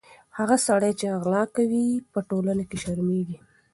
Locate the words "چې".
0.99-1.05